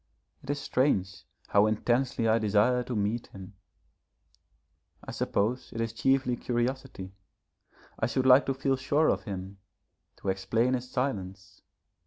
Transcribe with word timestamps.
It 0.41 0.49
is 0.49 0.59
strange 0.59 1.27
how 1.49 1.67
intensely 1.67 2.27
I 2.27 2.39
desire 2.39 2.81
to 2.85 2.95
meet 2.95 3.27
him. 3.27 3.53
I 5.03 5.11
suppose 5.11 5.71
it 5.73 5.79
is 5.79 5.93
chiefly 5.93 6.35
curiosity. 6.37 7.13
I 7.99 8.07
should 8.07 8.25
like 8.25 8.47
to 8.47 8.55
feel 8.55 8.77
sure 8.77 9.09
of 9.09 9.25
him, 9.25 9.59
to 10.17 10.29
explain 10.29 10.73
his 10.73 10.89
silence. 10.89 11.61